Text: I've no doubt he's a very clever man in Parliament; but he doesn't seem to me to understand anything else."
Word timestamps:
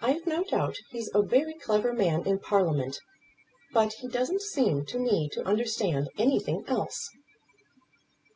I've 0.00 0.24
no 0.24 0.44
doubt 0.44 0.76
he's 0.90 1.10
a 1.12 1.20
very 1.20 1.52
clever 1.54 1.92
man 1.92 2.24
in 2.28 2.38
Parliament; 2.38 3.00
but 3.72 3.92
he 3.94 4.06
doesn't 4.06 4.42
seem 4.42 4.86
to 4.86 5.00
me 5.00 5.28
to 5.30 5.44
understand 5.44 6.10
anything 6.16 6.62
else." 6.68 7.10